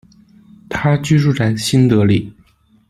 [0.67, 2.33] 他居住在新德里。